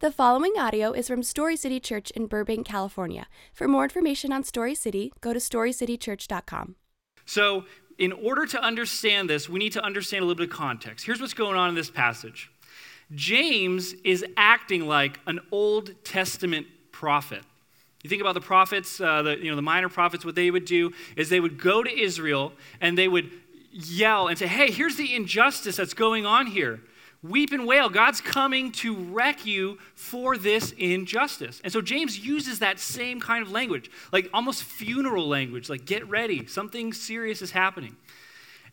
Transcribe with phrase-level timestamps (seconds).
[0.00, 3.26] The following audio is from Story City Church in Burbank, California.
[3.54, 6.76] For more information on Story City, go to storycitychurch.com.
[7.24, 7.64] So,
[7.96, 11.06] in order to understand this, we need to understand a little bit of context.
[11.06, 12.50] Here's what's going on in this passage
[13.14, 17.40] James is acting like an Old Testament prophet.
[18.02, 20.66] You think about the prophets, uh, the, you know, the minor prophets, what they would
[20.66, 22.52] do is they would go to Israel
[22.82, 23.30] and they would
[23.72, 26.80] yell and say, hey, here's the injustice that's going on here.
[27.28, 27.88] Weep and wail.
[27.88, 31.60] God's coming to wreck you for this injustice.
[31.64, 36.08] And so James uses that same kind of language, like almost funeral language, like get
[36.08, 37.96] ready, something serious is happening.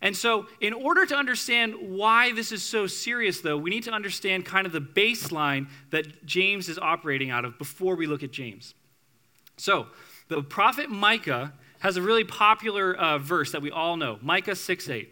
[0.03, 3.91] And so, in order to understand why this is so serious, though, we need to
[3.91, 8.29] understand kind of the baseline that James is operating out of before we look at
[8.29, 8.73] James.
[9.55, 9.87] So,
[10.27, 14.89] the prophet Micah has a really popular uh, verse that we all know Micah 6
[14.89, 15.09] 8.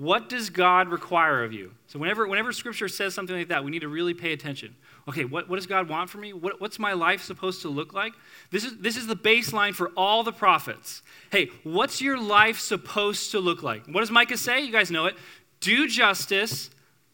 [0.00, 1.72] What does God require of you?
[1.86, 4.74] So, whenever, whenever scripture says something like that, we need to really pay attention.
[5.06, 6.32] Okay, what, what does God want from me?
[6.32, 8.14] What, what's my life supposed to look like?
[8.50, 11.02] This is, this is the baseline for all the prophets.
[11.30, 13.84] Hey, what's your life supposed to look like?
[13.88, 14.62] What does Micah say?
[14.62, 15.16] You guys know it.
[15.60, 16.70] Do justice,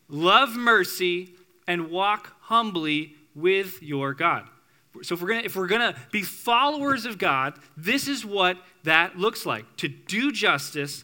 [0.08, 1.34] love mercy,
[1.66, 4.48] and walk humbly with your God.
[5.02, 9.18] So if we're gonna if we're gonna be followers of God, this is what that
[9.18, 11.02] looks like: to do justice,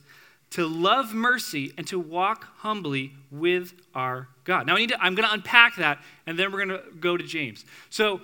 [0.53, 4.67] to love mercy, and to walk humbly with our God.
[4.67, 7.17] Now, I need to, I'm going to unpack that, and then we're going to go
[7.17, 7.65] to James.
[7.91, 8.21] So,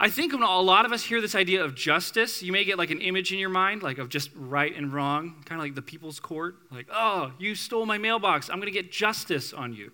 [0.00, 2.78] I think when a lot of us hear this idea of justice, you may get
[2.78, 5.74] like an image in your mind, like of just right and wrong, kind of like
[5.74, 6.54] the people's court.
[6.70, 8.48] Like, oh, you stole my mailbox.
[8.48, 9.90] I'm going to get justice on you.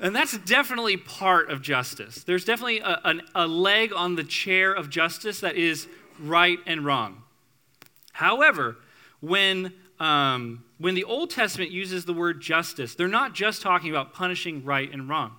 [0.00, 2.24] And that's definitely part of justice.
[2.24, 5.86] There's definitely a, a, a leg on the chair of justice that is
[6.18, 7.22] right and wrong.
[8.12, 8.78] However,
[9.20, 14.12] when um, when the Old Testament uses the word justice, they're not just talking about
[14.12, 15.32] punishing right and wrong.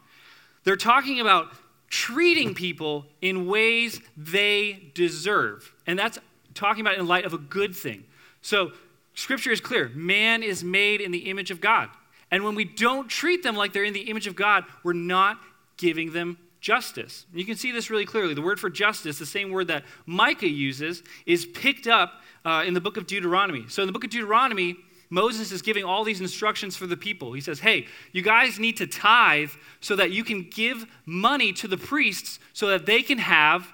[0.64, 1.48] They're talking about
[1.90, 5.74] treating people in ways they deserve.
[5.86, 6.20] And that's
[6.54, 8.04] talking about in light of a good thing.
[8.42, 8.72] So,
[9.14, 11.90] scripture is clear man is made in the image of God.
[12.30, 15.40] And when we don't treat them like they're in the image of God, we're not
[15.78, 17.26] giving them justice.
[17.34, 18.34] You can see this really clearly.
[18.34, 22.74] The word for justice, the same word that Micah uses, is picked up uh, in
[22.74, 23.64] the book of Deuteronomy.
[23.70, 24.76] So in the book of Deuteronomy,
[25.10, 27.32] Moses is giving all these instructions for the people.
[27.32, 31.70] He says, Hey, you guys need to tithe so that you can give money to
[31.70, 33.72] the priests so that they can have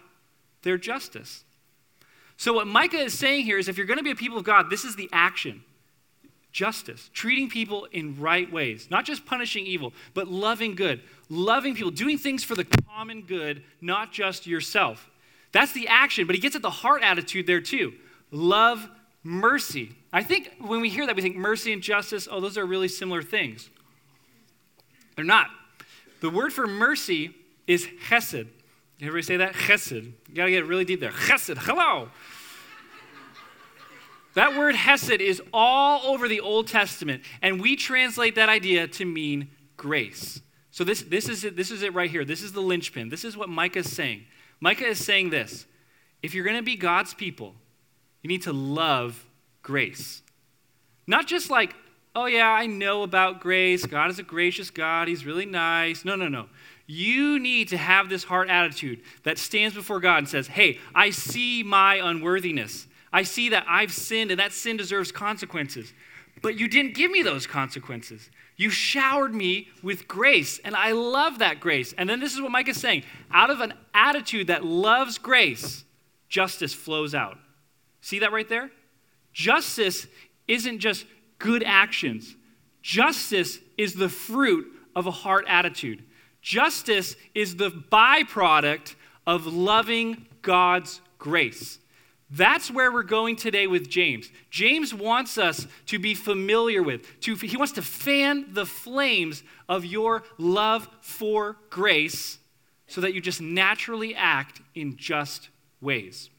[0.62, 1.46] their justice.
[2.38, 4.44] So, what Micah is saying here is if you're going to be a people of
[4.44, 5.64] God, this is the action
[6.54, 11.92] justice, treating people in right ways, not just punishing evil, but loving good, loving people,
[11.92, 15.10] doing things for the common good, not just yourself.
[15.52, 17.94] That's the action, but he gets at the heart attitude there too.
[18.32, 18.88] Love
[19.24, 19.96] mercy.
[20.14, 22.88] I think when we hear that, we think mercy and justice, oh, those are really
[22.88, 23.70] similar things.
[25.16, 25.48] They're not.
[26.22, 27.36] The word for mercy
[27.68, 28.48] is chesed.
[29.02, 29.54] Everybody say that?
[29.54, 30.04] Chesed.
[30.04, 31.12] You gotta get really deep there.
[31.12, 31.58] Chesed.
[31.58, 32.10] Hello.
[34.34, 39.06] That word hesed is all over the Old Testament, and we translate that idea to
[39.06, 40.42] mean grace.
[40.72, 42.26] So this, this, is it, this is it right here.
[42.26, 43.10] This is the linchpin.
[43.10, 44.26] This is what Micah is saying.
[44.60, 45.68] Micah is saying this
[46.24, 47.54] if you're going to be God's people,
[48.22, 49.24] you need to love
[49.62, 50.24] grace.
[51.06, 51.76] Not just like,
[52.16, 53.86] oh, yeah, I know about grace.
[53.86, 55.08] God is a gracious God.
[55.08, 56.06] He's really nice.
[56.06, 56.48] No, no, no.
[56.88, 61.10] You need to have this heart attitude that stands before God and says, hey, I
[61.12, 62.88] see my unworthiness.
[63.14, 65.94] I see that I've sinned and that sin deserves consequences.
[66.42, 68.30] But you didn't give me those consequences.
[68.58, 71.94] You showered me with grace, and I love that grace.
[71.98, 75.86] And then this is what Mike is saying out of an attitude that loves grace,
[76.28, 77.38] justice flows out.
[78.02, 78.72] See that right there?
[79.32, 80.08] Justice
[80.48, 81.06] isn't just
[81.40, 82.36] good actions,
[82.82, 86.04] justice is the fruit of a heart attitude.
[86.42, 91.80] Justice is the byproduct of loving God's grace.
[92.36, 94.32] That's where we're going today with James.
[94.50, 99.86] James wants us to be familiar with, to, he wants to fan the flames of
[99.86, 102.40] your love for grace
[102.88, 105.50] so that you just naturally act in just
[105.80, 106.32] ways.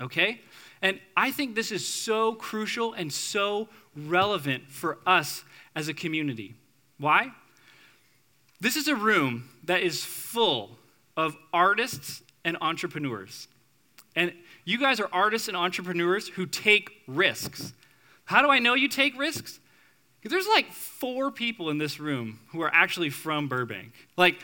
[0.00, 0.40] Okay?
[0.82, 5.44] And I think this is so crucial and so relevant for us
[5.76, 6.54] as a community.
[6.98, 7.30] Why?
[8.60, 10.76] This is a room that is full
[11.16, 13.46] of artists and entrepreneurs.
[14.16, 14.32] And
[14.64, 17.72] you guys are artists and entrepreneurs who take risks.
[18.24, 19.60] How do I know you take risks?
[20.22, 23.92] There's like four people in this room who are actually from Burbank.
[24.16, 24.36] Like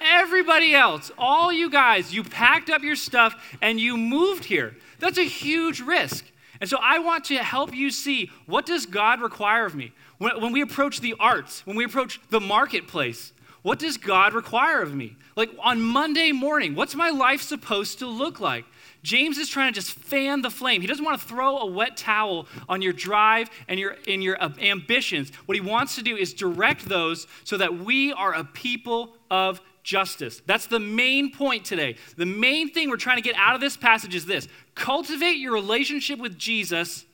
[0.00, 4.76] everybody else, all you guys, you packed up your stuff and you moved here.
[5.00, 6.24] That's a huge risk.
[6.60, 9.92] And so I want to help you see what does God require of me?
[10.18, 13.32] When, when we approach the arts, when we approach the marketplace,
[13.66, 15.16] What does God require of me?
[15.34, 18.64] Like on Monday morning, what's my life supposed to look like?
[19.02, 20.80] James is trying to just fan the flame.
[20.80, 24.42] He doesn't want to throw a wet towel on your drive and your, and your
[24.42, 25.30] uh, ambitions.
[25.46, 29.60] What he wants to do is direct those so that we are a people of
[29.82, 30.42] justice.
[30.46, 31.96] That's the main point today.
[32.16, 35.52] The main thing we're trying to get out of this passage is this cultivate your
[35.52, 37.04] relationship with Jesus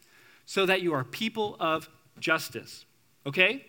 [0.47, 1.89] so that you are people of
[2.19, 2.87] justice.
[3.27, 3.67] Okay?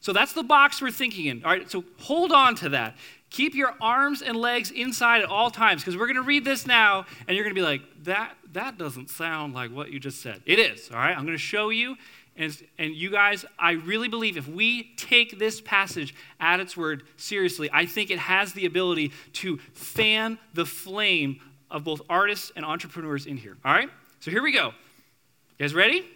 [0.00, 1.44] So that's the box we're thinking in.
[1.44, 2.96] All right, so hold on to that.
[3.34, 6.68] Keep your arms and legs inside at all times because we're going to read this
[6.68, 10.22] now and you're going to be like, that, that doesn't sound like what you just
[10.22, 10.40] said.
[10.46, 11.18] It is, all right?
[11.18, 11.96] I'm going to show you.
[12.36, 17.02] And, and you guys, I really believe if we take this passage at its word
[17.16, 21.40] seriously, I think it has the ability to fan the flame
[21.72, 23.56] of both artists and entrepreneurs in here.
[23.64, 23.90] All right?
[24.20, 24.66] So here we go.
[24.66, 26.06] You guys ready?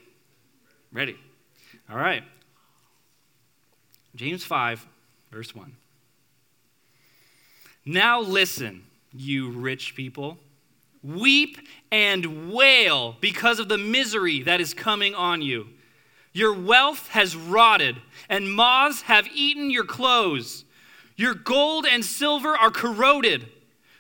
[0.93, 1.17] Ready.
[1.91, 2.23] All right.
[4.15, 4.87] James 5,
[5.33, 5.78] verse 1.
[7.89, 8.83] Now listen,
[9.15, 10.37] you rich people.
[11.03, 11.57] Weep
[11.91, 15.69] and wail because of the misery that is coming on you.
[16.35, 17.97] Your wealth has rotted,
[18.29, 20.67] and moths have eaten your clothes.
[21.17, 23.49] Your gold and silver are corroded.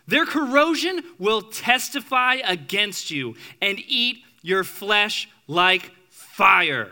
[0.06, 6.91] Their corrosion will testify against you and eat your flesh like fire.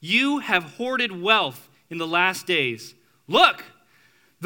[0.00, 2.94] You have hoarded wealth in the last days.
[3.28, 3.62] Look,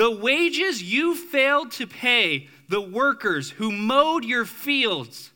[0.00, 5.30] the wages you failed to pay the workers who mowed your fields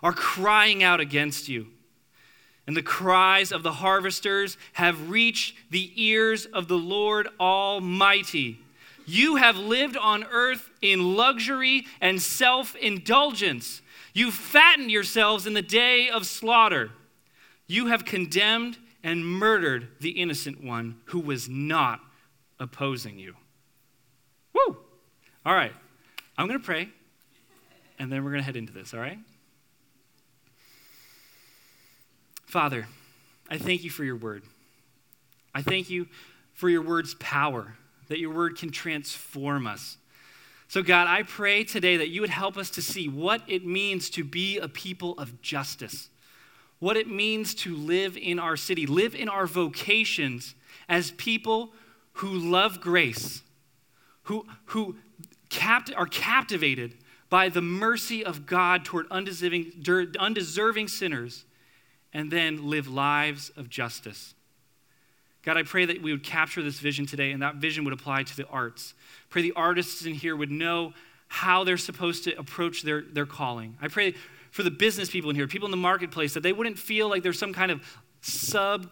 [0.00, 1.66] are crying out against you.
[2.68, 8.60] And the cries of the harvesters have reached the ears of the Lord Almighty.
[9.06, 13.82] You have lived on earth in luxury and self indulgence.
[14.12, 16.92] You fattened yourselves in the day of slaughter.
[17.66, 21.98] You have condemned and murdered the innocent one who was not
[22.60, 23.34] opposing you.
[24.56, 24.76] Woo!
[25.44, 25.72] All right,
[26.36, 26.88] I'm going to pray,
[27.98, 29.18] and then we're going to head into this, all right?
[32.46, 32.86] Father,
[33.50, 34.42] I thank you for your word.
[35.54, 36.08] I thank you
[36.54, 37.76] for your word's power,
[38.08, 39.98] that your word can transform us.
[40.68, 44.10] So, God, I pray today that you would help us to see what it means
[44.10, 46.08] to be a people of justice
[46.78, 50.54] what it means to live in our city, live in our vocations
[50.88, 51.72] as people
[52.14, 53.42] who love grace,
[54.26, 54.96] who, who
[55.48, 56.94] capt- are captivated
[57.28, 59.84] by the mercy of God toward undeserving,
[60.18, 61.44] undeserving sinners,
[62.12, 64.34] and then live lives of justice.
[65.42, 68.24] God, I pray that we would capture this vision today and that vision would apply
[68.24, 68.94] to the arts.
[69.30, 70.92] Pray the artists in here would know
[71.28, 73.76] how they're supposed to approach their, their calling.
[73.80, 74.14] I pray
[74.50, 77.22] for the business people in here, people in the marketplace, that they wouldn't feel like
[77.22, 77.80] there's some kind of
[78.22, 78.90] sub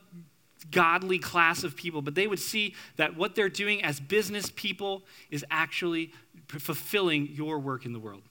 [0.70, 5.02] godly class of people, but they would see that what they're doing as business people
[5.30, 6.12] is actually
[6.48, 8.22] fulfilling your work in the world.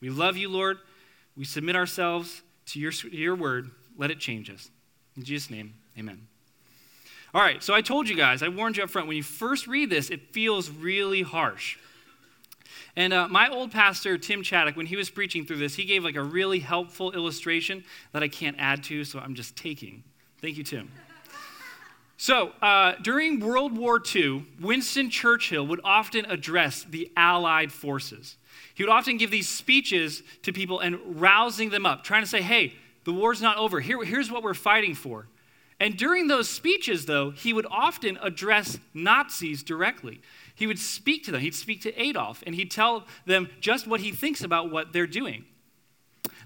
[0.00, 0.78] We love you, Lord.
[1.36, 3.70] We submit ourselves to your, your word.
[3.96, 4.70] Let it change us.
[5.16, 6.26] In Jesus' name, amen.
[7.32, 9.66] All right, so I told you guys, I warned you up front, when you first
[9.66, 11.78] read this, it feels really harsh.
[12.96, 16.04] And uh, my old pastor, Tim Chaddick, when he was preaching through this, he gave
[16.04, 20.04] like a really helpful illustration that I can't add to, so I'm just taking.
[20.40, 20.90] Thank you, Tim.
[22.16, 28.36] So, uh, during World War II, Winston Churchill would often address the Allied forces.
[28.74, 32.40] He would often give these speeches to people and rousing them up, trying to say,
[32.40, 33.80] hey, the war's not over.
[33.80, 35.26] Here, here's what we're fighting for.
[35.80, 40.20] And during those speeches, though, he would often address Nazis directly.
[40.54, 41.40] He would speak to them.
[41.40, 45.06] He'd speak to Adolf, and he'd tell them just what he thinks about what they're
[45.06, 45.44] doing.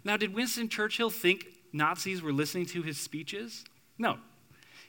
[0.02, 3.64] Now, did Winston Churchill think Nazis were listening to his speeches?
[3.98, 4.18] No.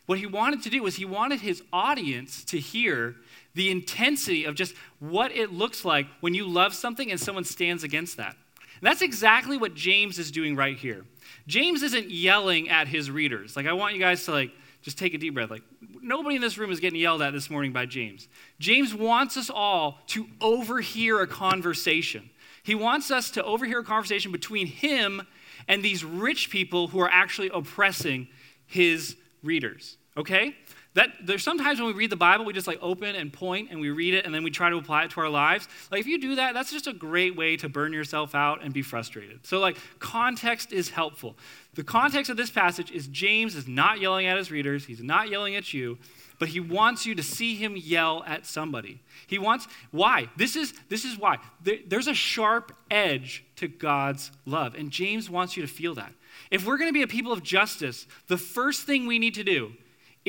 [0.09, 3.15] What he wanted to do was he wanted his audience to hear
[3.53, 7.83] the intensity of just what it looks like when you love something and someone stands
[7.83, 8.35] against that.
[8.57, 11.05] And that's exactly what James is doing right here.
[11.45, 13.55] James isn't yelling at his readers.
[13.55, 14.49] Like, I want you guys to, like,
[14.81, 15.51] just take a deep breath.
[15.51, 15.61] Like,
[16.01, 18.27] nobody in this room is getting yelled at this morning by James.
[18.57, 22.31] James wants us all to overhear a conversation.
[22.63, 25.21] He wants us to overhear a conversation between him
[25.67, 28.27] and these rich people who are actually oppressing
[28.65, 29.97] his readers.
[30.17, 30.55] Okay?
[30.95, 33.79] That there's sometimes when we read the Bible, we just like open and point and
[33.79, 35.67] we read it and then we try to apply it to our lives.
[35.91, 38.73] Like if you do that, that's just a great way to burn yourself out and
[38.73, 39.45] be frustrated.
[39.45, 41.37] So like context is helpful.
[41.75, 45.29] The context of this passage is James is not yelling at his readers, he's not
[45.29, 45.99] yelling at you,
[46.39, 48.99] but he wants you to see him yell at somebody.
[49.27, 50.29] He wants why?
[50.37, 51.37] This is this is why.
[51.61, 56.13] There, there's a sharp edge to God's love, and James wants you to feel that.
[56.49, 59.43] If we're going to be a people of justice, the first thing we need to
[59.43, 59.73] do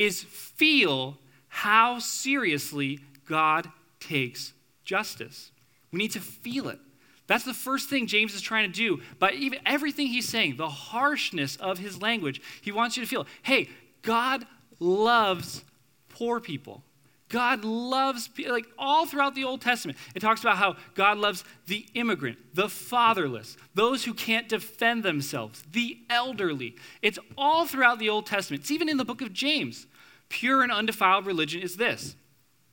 [0.01, 4.53] is feel how seriously God takes
[4.83, 5.51] justice.
[5.91, 6.79] We need to feel it.
[7.27, 8.99] That's the first thing James is trying to do.
[9.19, 13.27] By even everything he's saying, the harshness of his language, he wants you to feel,
[13.43, 13.69] hey,
[14.01, 14.47] God
[14.79, 15.63] loves
[16.09, 16.83] poor people.
[17.29, 21.85] God loves, like all throughout the Old Testament, it talks about how God loves the
[21.93, 26.75] immigrant, the fatherless, those who can't defend themselves, the elderly.
[27.03, 28.63] It's all throughout the Old Testament.
[28.63, 29.85] It's even in the book of James.
[30.31, 32.15] Pure and undefiled religion is this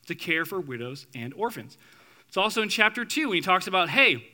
[0.06, 1.76] to care for widows and orphans.
[2.28, 4.24] It's also in chapter 2 when he talks about, hey,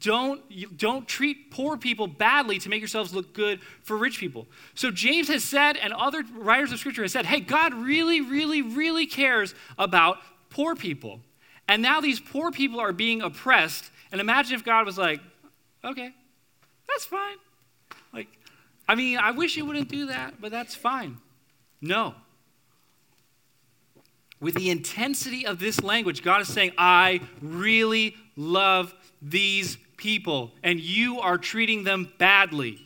[0.00, 0.40] don't,
[0.78, 4.46] don't treat poor people badly to make yourselves look good for rich people.
[4.74, 8.62] So James has said, and other writers of scripture have said, hey, God really, really,
[8.62, 11.20] really cares about poor people.
[11.68, 13.90] And now these poor people are being oppressed.
[14.10, 15.20] And imagine if God was like,
[15.84, 16.14] okay,
[16.88, 17.36] that's fine.
[18.12, 18.28] Like,
[18.88, 21.18] I mean, I wish you wouldn't do that, but that's fine.
[21.82, 22.14] No.
[24.40, 30.78] With the intensity of this language, God is saying, I really love these people, and
[30.78, 32.78] you are treating them badly.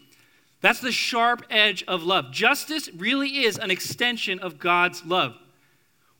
[0.62, 2.32] That's the sharp edge of love.
[2.32, 5.36] Justice really is an extension of God's love.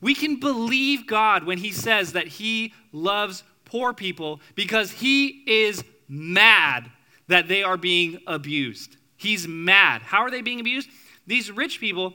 [0.01, 5.83] We can believe God when He says that He loves poor people because He is
[6.07, 6.91] mad
[7.27, 8.97] that they are being abused.
[9.15, 10.01] He's mad.
[10.01, 10.89] How are they being abused?
[11.25, 12.13] These rich people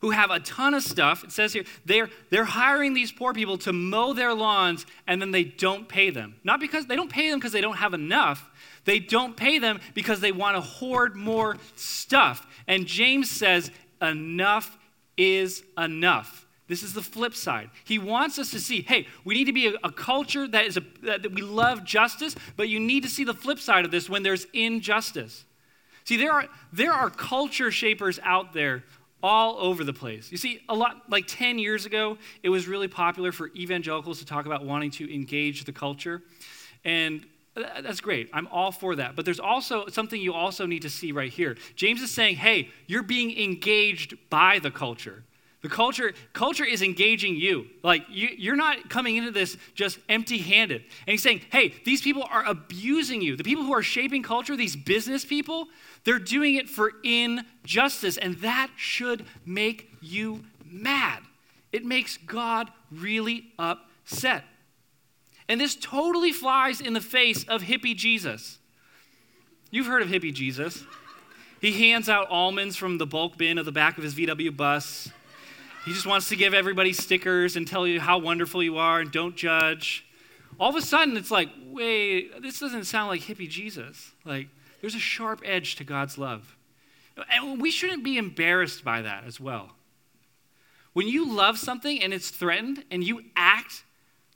[0.00, 1.24] who have a ton of stuff.
[1.24, 5.30] It says here, they're, they're hiring these poor people to mow their lawns and then
[5.30, 6.36] they don't pay them.
[6.44, 8.50] Not because they don't pay them because they don't have enough.
[8.84, 12.46] They don't pay them because they want to hoard more stuff.
[12.66, 14.76] And James says, enough
[15.16, 16.46] is enough.
[16.68, 17.70] This is the flip side.
[17.84, 20.76] He wants us to see, hey, we need to be a, a culture that is
[20.76, 24.10] a, that we love justice, but you need to see the flip side of this
[24.10, 25.44] when there's injustice.
[26.04, 28.84] See, there are, there are culture shapers out there
[29.26, 30.30] all over the place.
[30.30, 34.24] You see, a lot, like 10 years ago, it was really popular for evangelicals to
[34.24, 36.22] talk about wanting to engage the culture.
[36.84, 38.30] And that's great.
[38.32, 39.16] I'm all for that.
[39.16, 41.56] But there's also something you also need to see right here.
[41.74, 45.24] James is saying, hey, you're being engaged by the culture.
[45.62, 47.66] The culture, culture is engaging you.
[47.82, 50.82] Like you, you're not coming into this just empty-handed.
[50.82, 53.36] And he's saying, hey, these people are abusing you.
[53.36, 55.68] The people who are shaping culture, these business people,
[56.04, 61.22] they're doing it for injustice, and that should make you mad.
[61.72, 64.44] It makes God really upset.
[65.48, 68.58] And this totally flies in the face of hippie Jesus.
[69.70, 70.84] You've heard of hippie Jesus.
[71.60, 75.08] He hands out almonds from the bulk bin of the back of his VW bus.
[75.86, 79.12] He just wants to give everybody stickers and tell you how wonderful you are and
[79.12, 80.04] don't judge.
[80.58, 84.10] All of a sudden, it's like, wait, this doesn't sound like hippie Jesus.
[84.24, 84.48] Like,
[84.80, 86.56] there's a sharp edge to God's love.
[87.32, 89.76] And we shouldn't be embarrassed by that as well.
[90.92, 93.84] When you love something and it's threatened and you act,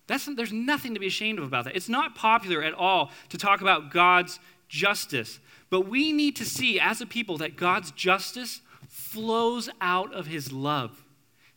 [0.07, 1.75] that's, there's nothing to be ashamed of about that.
[1.75, 4.39] It's not popular at all to talk about God's
[4.69, 5.41] justice.
[5.69, 10.53] But we need to see as a people that God's justice flows out of his
[10.53, 11.05] love.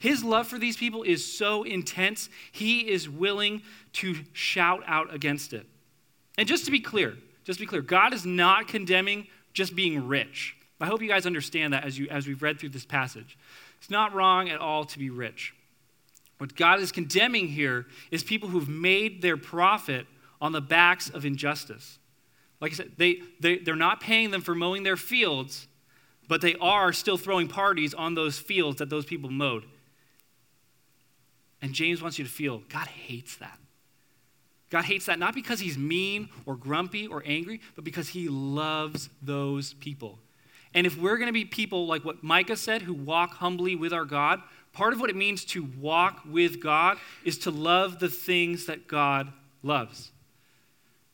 [0.03, 3.61] His love for these people is so intense, he is willing
[3.93, 5.65] to shout out against it.
[6.37, 10.05] And just to be clear, just to be clear, God is not condemning just being
[10.05, 10.57] rich.
[10.81, 13.37] I hope you guys understand that as, you, as we've read through this passage.
[13.79, 15.53] It's not wrong at all to be rich.
[16.37, 20.05] What God is condemning here is people who've made their profit
[20.41, 21.97] on the backs of injustice.
[22.59, 25.69] Like I said, they, they, they're not paying them for mowing their fields,
[26.27, 29.63] but they are still throwing parties on those fields that those people mowed.
[31.63, 33.57] And James wants you to feel God hates that.
[34.69, 39.09] God hates that not because he's mean or grumpy or angry, but because he loves
[39.21, 40.19] those people.
[40.73, 43.93] And if we're going to be people like what Micah said, who walk humbly with
[43.93, 44.41] our God,
[44.73, 48.87] part of what it means to walk with God is to love the things that
[48.87, 50.11] God loves.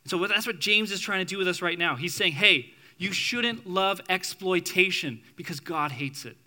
[0.06, 1.96] So that's what James is trying to do with us right now.
[1.96, 6.38] He's saying, hey, you shouldn't love exploitation because God hates it.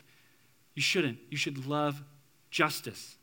[0.74, 1.18] You shouldn't.
[1.30, 2.02] You should love
[2.50, 3.16] justice.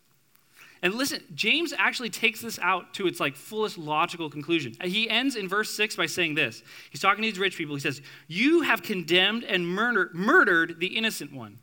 [0.82, 4.76] And listen, James actually takes this out to its like fullest logical conclusion.
[4.82, 6.64] He ends in verse 6 by saying this.
[6.90, 7.76] He's talking to these rich people.
[7.76, 11.60] He says, "You have condemned and murder, murdered the innocent one."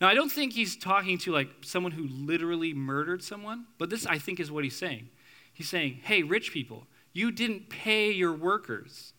[0.00, 4.06] Now, I don't think he's talking to like someone who literally murdered someone, but this
[4.06, 5.08] I think is what he's saying.
[5.52, 9.14] He's saying, "Hey, rich people, you didn't pay your workers.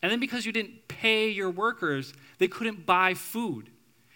[0.00, 3.70] And then because you didn't pay your workers, they couldn't buy food.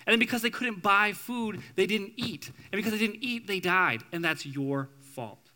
[0.09, 2.51] And then because they couldn't buy food, they didn't eat.
[2.73, 4.03] And because they didn't eat, they died.
[4.11, 5.51] And that's your fault.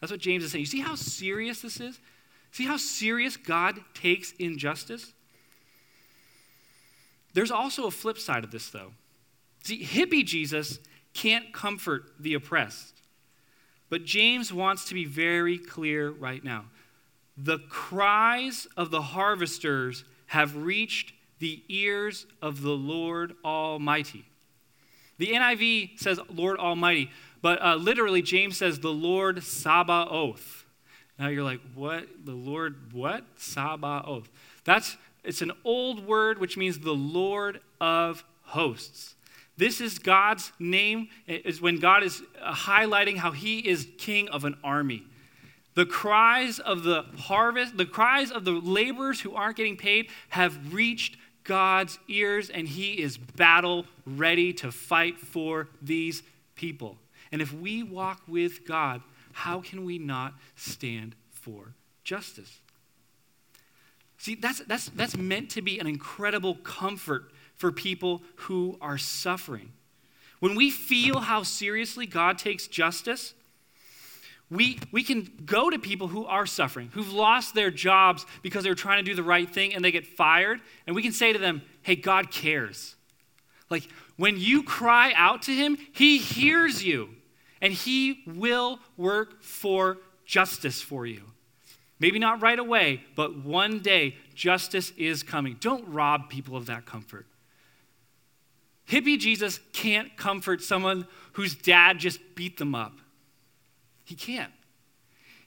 [0.00, 0.60] That's what James is saying.
[0.60, 1.98] You see how serious this is?
[2.52, 5.12] See how serious God takes injustice?
[7.32, 8.92] There's also a flip side of this, though.
[9.64, 10.78] See, hippie Jesus
[11.12, 13.02] can't comfort the oppressed.
[13.90, 16.66] But James wants to be very clear right now.
[17.36, 24.24] The cries of the harvesters have reached the ears of the Lord Almighty.
[25.18, 27.10] The NIV says Lord Almighty,
[27.42, 30.64] but uh, literally James says the Lord Sabaoth.
[31.18, 32.06] Now you're like, what?
[32.24, 33.24] The Lord what?
[33.36, 34.28] Sabaoth.
[34.64, 39.14] That's it's an old word which means the Lord of hosts.
[39.56, 44.44] This is God's name, is when God is uh, highlighting how he is king of
[44.44, 45.04] an army.
[45.74, 50.74] The cries of the harvest, the cries of the laborers who aren't getting paid have
[50.74, 56.22] reached God's ears, and he is battle ready to fight for these
[56.56, 56.96] people.
[57.30, 62.60] And if we walk with God, how can we not stand for justice?
[64.18, 69.72] See, that's, that's, that's meant to be an incredible comfort for people who are suffering.
[70.40, 73.34] When we feel how seriously God takes justice,
[74.50, 78.74] we, we can go to people who are suffering, who've lost their jobs because they're
[78.74, 81.38] trying to do the right thing and they get fired, and we can say to
[81.38, 82.94] them, hey, God cares.
[83.70, 87.08] Like, when you cry out to Him, He hears you,
[87.60, 91.22] and He will work for justice for you.
[91.98, 95.56] Maybe not right away, but one day justice is coming.
[95.60, 97.26] Don't rob people of that comfort.
[98.88, 102.92] Hippie Jesus can't comfort someone whose dad just beat them up.
[104.04, 104.52] He can't.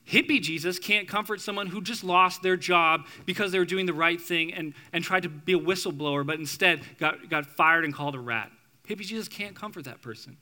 [0.10, 3.94] Hippie Jesus can't comfort someone who just lost their job because they were doing the
[3.94, 7.94] right thing and, and tried to be a whistleblower, but instead got, got fired and
[7.94, 8.50] called a rat.
[8.88, 10.38] Hippie Jesus can't comfort that person.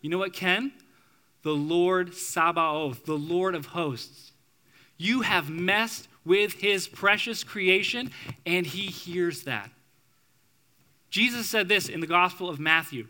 [0.00, 0.72] You know what can?
[1.42, 4.32] The Lord Sabaoth, the Lord of hosts.
[4.96, 8.10] You have messed with his precious creation,
[8.46, 9.70] and he hears that.
[11.10, 13.06] Jesus said this in the Gospel of Matthew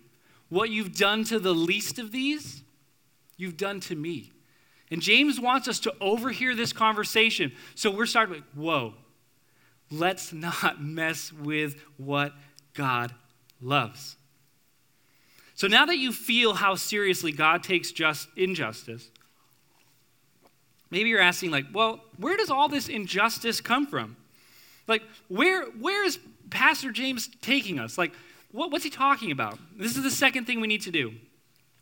[0.48, 2.62] What you've done to the least of these,
[3.36, 4.32] you've done to me.
[4.90, 7.52] And James wants us to overhear this conversation.
[7.74, 8.94] So we're starting with, whoa,
[9.90, 12.32] let's not mess with what
[12.74, 13.14] God
[13.60, 14.16] loves.
[15.54, 19.10] So now that you feel how seriously God takes just injustice,
[20.90, 24.16] maybe you're asking, like, well, where does all this injustice come from?
[24.86, 27.98] Like, where, where is Pastor James taking us?
[27.98, 28.12] Like,
[28.52, 29.58] what, what's he talking about?
[29.76, 31.12] This is the second thing we need to do.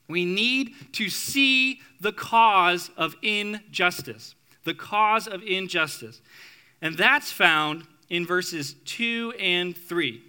[0.09, 4.35] We need to see the cause of injustice.
[4.65, 6.21] The cause of injustice.
[6.81, 10.23] And that's found in verses 2 and 3.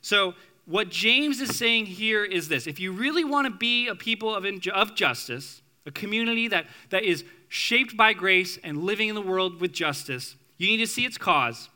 [0.00, 3.94] So, what James is saying here is this if you really want to be a
[3.94, 9.08] people of, inju- of justice, a community that, that is shaped by grace and living
[9.08, 11.68] in the world with justice, you need to see its cause.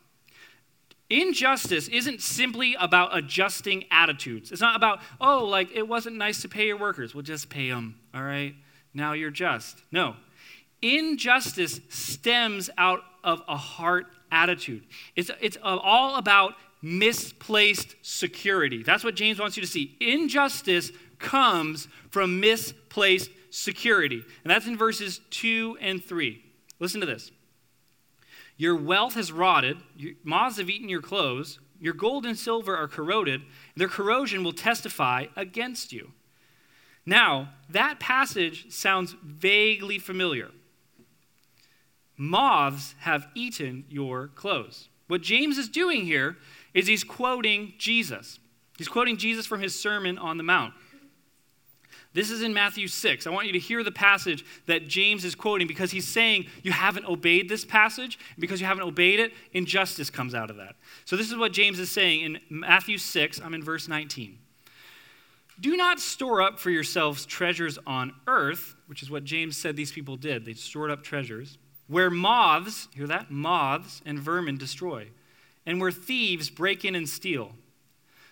[1.09, 4.51] Injustice isn't simply about adjusting attitudes.
[4.51, 7.15] It's not about, oh, like it wasn't nice to pay your workers.
[7.15, 8.55] We'll just pay them, all right?
[8.93, 9.81] Now you're just.
[9.93, 10.17] No.
[10.83, 14.85] Injustice stems out of a heart attitude.
[15.15, 18.83] It's, it's all about misplaced security.
[18.83, 19.97] That's what James wants you to see.
[20.01, 24.23] Injustice comes from misplaced security.
[24.45, 26.43] And that's in verses 2 and 3.
[26.79, 27.31] Listen to this.
[28.57, 29.79] Your wealth has rotted,
[30.25, 33.43] moths have eaten your clothes, your gold and silver are corroded,
[33.77, 36.13] their corrosion will testify against you.
[37.05, 40.51] Now, that passage sounds vaguely familiar.
[42.17, 44.89] Moths have eaten your clothes.
[45.07, 46.37] What James is doing here
[46.75, 48.41] is he's quoting Jesus.
[48.79, 50.75] He's quoting Jesus from his Sermon on the Mount.
[52.17, 53.27] This is in Matthew 6.
[53.27, 56.73] I want you to hear the passage that James is quoting because he's saying you
[56.73, 58.19] haven't obeyed this passage.
[58.35, 60.77] And because you haven't obeyed it, injustice comes out of that.
[61.05, 63.39] So, this is what James is saying in Matthew 6.
[63.43, 64.39] I'm in verse 19.
[65.61, 69.93] Do not store up for yourselves treasures on earth, which is what James said these
[69.93, 70.47] people did.
[70.47, 73.31] They stored up treasures, where moths, hear that?
[73.31, 75.09] Moths and vermin destroy,
[75.67, 77.53] and where thieves break in and steal.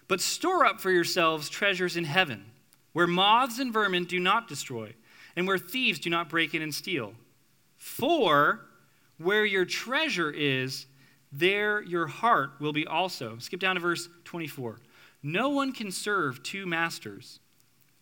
[0.09, 2.47] But store up for yourselves treasures in heaven
[2.94, 4.94] where moths and vermin do not destroy,
[5.37, 7.12] and where thieves do not break in and steal.
[7.76, 8.61] For
[9.18, 10.87] where your treasure is,
[11.30, 13.37] there your heart will be also.
[13.38, 14.80] Skip down to verse 24.
[15.22, 17.40] No one can serve two masters.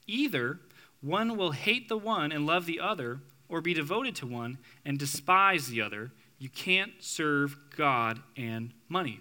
[0.07, 0.61] Either
[1.01, 4.99] one will hate the one and love the other, or be devoted to one and
[4.99, 6.13] despise the other.
[6.39, 9.21] You can't serve God and money.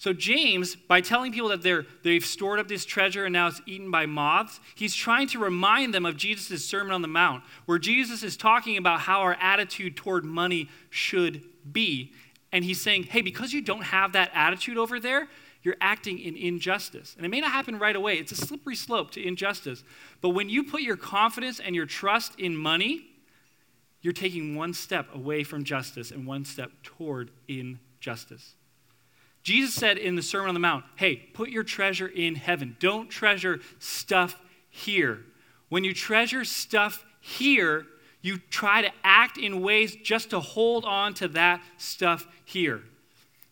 [0.00, 3.60] So, James, by telling people that they're, they've stored up this treasure and now it's
[3.66, 7.80] eaten by moths, he's trying to remind them of Jesus' Sermon on the Mount, where
[7.80, 12.12] Jesus is talking about how our attitude toward money should be.
[12.52, 15.26] And he's saying, hey, because you don't have that attitude over there,
[15.62, 17.14] you're acting in injustice.
[17.16, 19.82] And it may not happen right away, it's a slippery slope to injustice.
[20.20, 23.04] But when you put your confidence and your trust in money,
[24.00, 28.54] you're taking one step away from justice and one step toward injustice.
[29.48, 32.76] Jesus said in the Sermon on the Mount, hey, put your treasure in heaven.
[32.80, 35.20] Don't treasure stuff here.
[35.70, 37.86] When you treasure stuff here,
[38.20, 42.82] you try to act in ways just to hold on to that stuff here.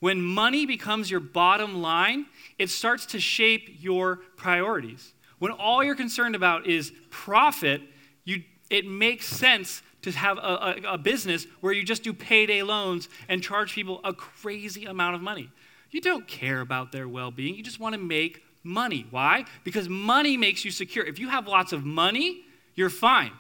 [0.00, 2.26] When money becomes your bottom line,
[2.58, 5.14] it starts to shape your priorities.
[5.38, 7.80] When all you're concerned about is profit,
[8.24, 10.40] you, it makes sense to have a,
[10.84, 15.14] a, a business where you just do payday loans and charge people a crazy amount
[15.14, 15.50] of money.
[15.90, 19.06] You don't care about their well being, you just want to make money.
[19.10, 19.44] Why?
[19.64, 21.04] Because money makes you secure.
[21.04, 22.42] If you have lots of money,
[22.74, 23.32] you're fine.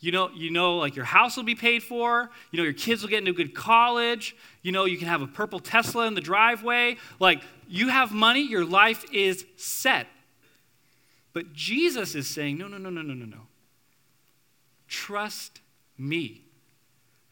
[0.00, 2.30] You know, you know, like your house will be paid for.
[2.50, 4.36] You know, your kids will get into a good college.
[4.62, 6.96] You know, you can have a purple Tesla in the driveway.
[7.18, 10.06] Like, you have money, your life is set.
[11.32, 13.40] But Jesus is saying, no, no, no, no, no, no, no.
[14.88, 15.60] Trust
[15.98, 16.42] me.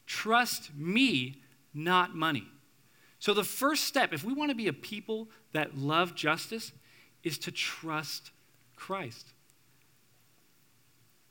[0.06, 2.46] Trust me, not money.
[3.24, 6.72] So, the first step, if we want to be a people that love justice,
[7.22, 8.32] is to trust
[8.76, 9.28] Christ.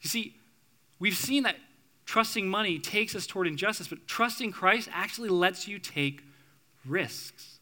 [0.01, 0.35] You see,
[0.97, 1.55] we've seen that
[2.07, 6.23] trusting money takes us toward injustice, but trusting Christ actually lets you take
[6.83, 7.59] risks.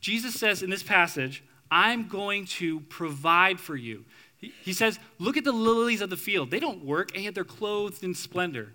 [0.00, 4.06] Jesus says in this passage, I'm going to provide for you.
[4.38, 6.50] He says, Look at the lilies of the field.
[6.50, 8.72] They don't work, and yet they're clothed in splendor.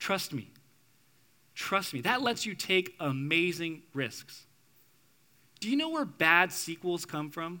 [0.00, 0.50] Trust me.
[1.54, 2.00] Trust me.
[2.00, 4.46] That lets you take amazing risks.
[5.60, 7.60] Do you know where bad sequels come from?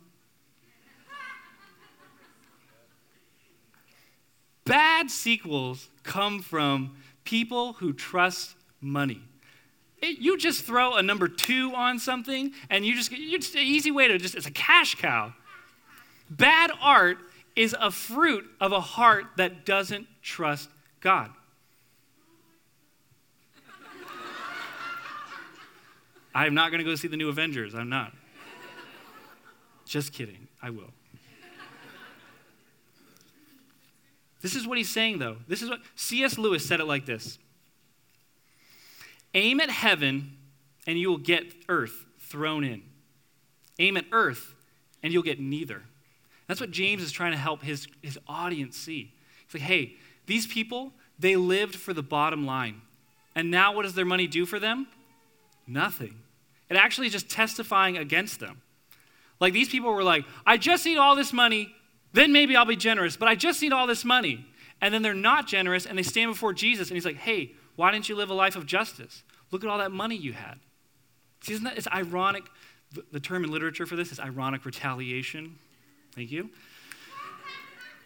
[4.64, 9.22] bad sequels come from people who trust money.
[9.98, 13.62] It, you just throw a number two on something, and you just, you just an
[13.62, 15.32] easy way to just, it's a cash cow.
[16.28, 17.18] Bad art
[17.56, 20.68] is a fruit of a heart that doesn't trust
[21.00, 21.30] God.
[26.34, 27.74] I'm not going to go see the new Avengers.
[27.74, 28.12] I'm not.
[29.86, 30.48] Just kidding.
[30.62, 30.90] I will.
[34.40, 35.38] This is what he's saying, though.
[35.48, 36.36] This is what C.S.
[36.36, 37.38] Lewis said it like this
[39.32, 40.36] Aim at heaven,
[40.86, 42.82] and you will get earth thrown in.
[43.78, 44.54] Aim at earth,
[45.02, 45.82] and you'll get neither.
[46.46, 49.14] That's what James is trying to help his, his audience see.
[49.46, 52.82] He's like, hey, these people, they lived for the bottom line.
[53.34, 54.86] And now what does their money do for them?
[55.66, 56.20] Nothing.
[56.70, 58.62] It actually just testifying against them.
[59.40, 61.74] Like these people were like, I just need all this money
[62.14, 64.46] then maybe I'll be generous, but I just need all this money.
[64.80, 67.90] And then they're not generous and they stand before Jesus and he's like, hey, why
[67.90, 69.24] didn't you live a life of justice?
[69.50, 70.60] Look at all that money you had.
[71.42, 72.44] See, isn't that, it's ironic.
[73.10, 75.58] The term in literature for this is ironic retaliation.
[76.14, 76.50] Thank you.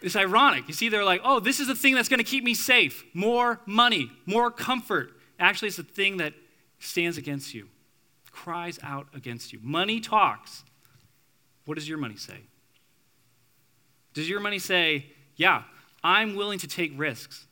[0.01, 0.67] It's ironic.
[0.67, 3.03] You see, they're like, oh, this is the thing that's going to keep me safe.
[3.13, 5.11] More money, more comfort.
[5.39, 6.33] Actually, it's the thing that
[6.79, 7.67] stands against you,
[8.31, 9.59] cries out against you.
[9.61, 10.63] Money talks.
[11.65, 12.37] What does your money say?
[14.13, 15.63] Does your money say, yeah,
[16.03, 17.45] I'm willing to take risks?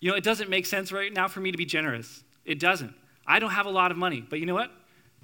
[0.00, 2.24] You know, it doesn't make sense right now for me to be generous.
[2.44, 2.94] It doesn't.
[3.26, 4.72] I don't have a lot of money, but you know what?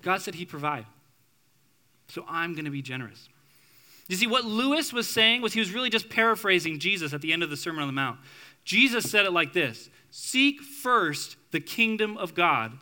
[0.02, 0.86] God said He'd provide.
[2.08, 3.28] So I'm going to be generous.
[4.08, 7.32] You see, what Lewis was saying was he was really just paraphrasing Jesus at the
[7.32, 8.20] end of the Sermon on the Mount.
[8.64, 12.78] Jesus said it like this Seek first the kingdom of God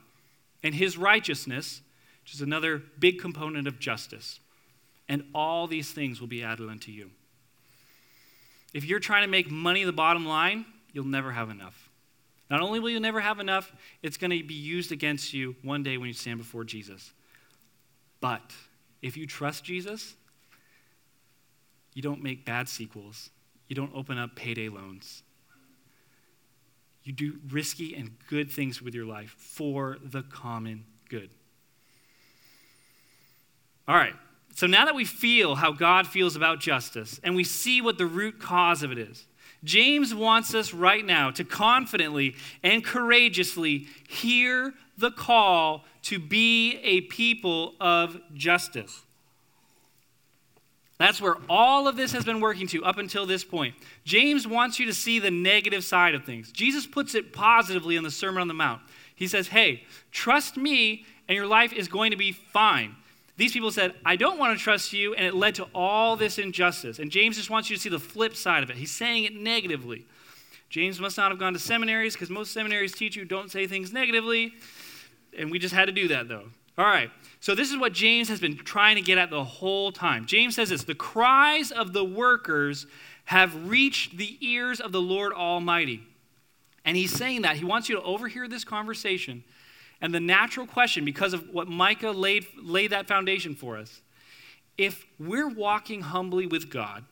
[0.65, 1.83] and His righteousness,
[2.25, 4.41] which is another big component of justice,
[5.09, 7.11] and all these things will be added unto you.
[8.73, 11.91] If you're trying to make money the bottom line, you'll never have enough.
[12.51, 13.73] Not only will you never have enough,
[14.03, 17.13] it's going to be used against you one day when you stand before Jesus.
[18.21, 18.53] But
[19.03, 20.15] if you trust Jesus,
[21.95, 23.31] you don't make bad sequels.
[23.69, 25.23] You don't open up payday loans.
[27.05, 31.31] You do risky and good things with your life for the common good.
[33.87, 34.15] All right,
[34.55, 38.07] so now that we feel how God feels about justice and we see what the
[38.07, 39.27] root cause of it is,
[39.63, 47.03] James wants us right now to confidently and courageously hear the call to be a
[47.03, 49.03] people of justice.
[51.05, 53.75] That's where all of this has been working to up until this point.
[54.07, 56.51] James wants you to see the negative side of things.
[56.51, 58.81] Jesus puts it positively in the Sermon on the Mount.
[59.15, 62.97] He says, Hey, trust me, and your life is going to be fine.
[63.37, 66.39] These people said, I don't want to trust you, and it led to all this
[66.39, 66.99] injustice.
[66.99, 68.77] And James just wants you to see the flip side of it.
[68.77, 70.07] He's saying it negatively.
[70.71, 73.93] James must not have gone to seminaries because most seminaries teach you don't say things
[73.93, 74.55] negatively.
[75.37, 76.49] And we just had to do that, though.
[76.77, 77.11] All right.
[77.41, 80.27] So, this is what James has been trying to get at the whole time.
[80.27, 82.87] James says this The cries of the workers
[83.27, 86.03] have reached the ears of the Lord Almighty.
[86.85, 87.57] And he's saying that.
[87.57, 89.45] He wants you to overhear this conversation.
[90.01, 94.03] And the natural question, because of what Micah laid, laid that foundation for us,
[94.77, 97.05] if we're walking humbly with God,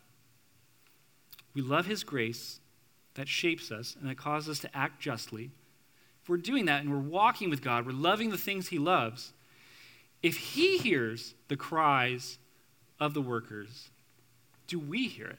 [1.54, 2.60] we love his grace
[3.14, 5.50] that shapes us and that causes us to act justly.
[6.22, 9.32] If we're doing that and we're walking with God, we're loving the things he loves,
[10.22, 12.38] if he hears the cries
[13.00, 13.90] of the workers,
[14.66, 15.38] do we hear it?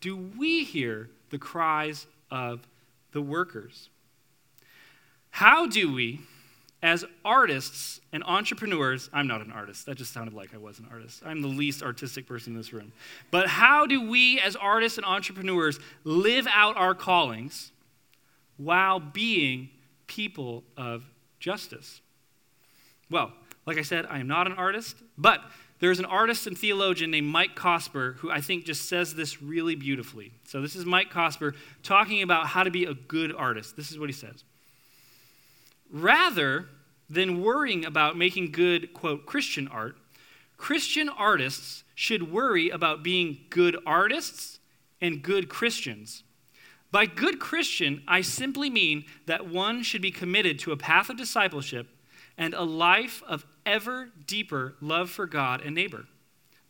[0.00, 2.66] Do we hear the cries of
[3.12, 3.88] the workers?
[5.30, 6.20] How do we,
[6.82, 10.86] as artists and entrepreneurs, I'm not an artist, that just sounded like I was an
[10.90, 11.22] artist.
[11.26, 12.92] I'm the least artistic person in this room.
[13.30, 17.72] But how do we, as artists and entrepreneurs, live out our callings
[18.56, 19.70] while being
[20.06, 21.04] people of
[21.40, 22.00] justice?
[23.10, 23.32] Well,
[23.66, 25.40] like I said, I am not an artist, but
[25.80, 29.74] there's an artist and theologian named Mike Cosper who I think just says this really
[29.74, 30.32] beautifully.
[30.44, 33.76] So, this is Mike Cosper talking about how to be a good artist.
[33.76, 34.44] This is what he says.
[35.90, 36.66] Rather
[37.10, 39.96] than worrying about making good, quote, Christian art,
[40.56, 44.58] Christian artists should worry about being good artists
[45.00, 46.22] and good Christians.
[46.90, 51.16] By good Christian, I simply mean that one should be committed to a path of
[51.16, 51.88] discipleship
[52.38, 56.06] and a life of ever deeper love for God and neighbor.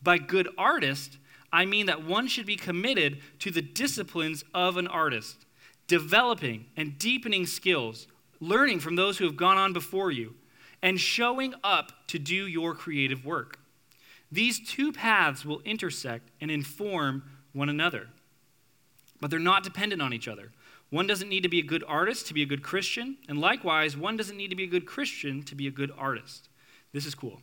[0.02, 1.18] By good artist,
[1.52, 5.46] I mean that one should be committed to the disciplines of an artist,
[5.86, 8.06] developing and deepening skills,
[8.40, 10.34] learning from those who have gone on before you,
[10.82, 13.58] and showing up to do your creative work.
[14.30, 18.08] These two paths will intersect and inform one another,
[19.20, 20.52] but they're not dependent on each other.
[20.90, 23.96] One doesn't need to be a good artist to be a good Christian, and likewise,
[23.96, 26.48] one doesn't need to be a good Christian to be a good artist.
[26.92, 27.40] This is cool.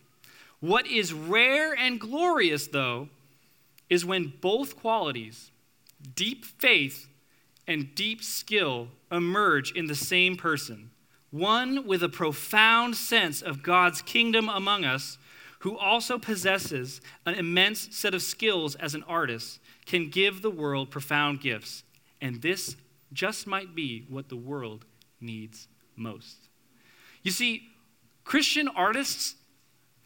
[0.60, 3.10] What is rare and glorious, though,
[3.90, 5.52] is when both qualities,
[6.16, 7.08] deep faith
[7.68, 10.92] and deep skill, emerge in the same person.
[11.32, 15.18] One with a profound sense of God's kingdom among us,
[15.60, 20.92] who also possesses an immense set of skills as an artist, can give the world
[20.92, 21.84] profound gifts.
[22.22, 22.76] And this
[23.14, 24.86] just might be what the world
[25.22, 26.50] needs most.
[27.22, 27.70] You see,
[28.24, 29.36] Christian artists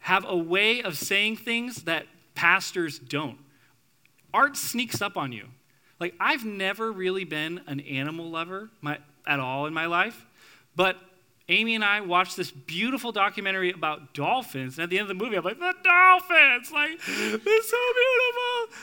[0.00, 3.38] have a way of saying things that pastors don't.
[4.32, 5.46] Art sneaks up on you.
[5.98, 10.24] Like, I've never really been an animal lover my, at all in my life,
[10.76, 10.96] but
[11.48, 15.24] Amy and I watched this beautiful documentary about dolphins, and at the end of the
[15.24, 16.70] movie, I'm like, the dolphins!
[16.70, 18.78] Like, it's so beautiful!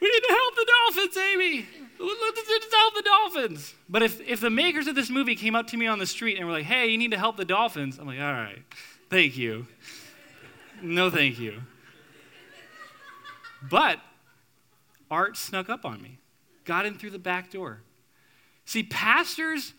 [0.00, 1.66] We need to help the dolphins, Amy!
[1.98, 3.74] Let's help the dolphins.
[3.88, 6.36] But if, if the makers of this movie came up to me on the street
[6.36, 8.62] and were like, hey, you need to help the dolphins, I'm like, all right,
[9.10, 9.66] thank you.
[10.82, 11.62] No, thank you.
[13.68, 13.98] But
[15.10, 16.18] art snuck up on me,
[16.64, 17.80] got in through the back door.
[18.64, 19.74] See, pastors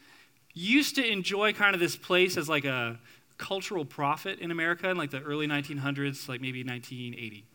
[0.54, 2.98] used to enjoy kind of this place as like a
[3.38, 7.46] cultural prophet in America in like the early 1900s, like maybe 1980.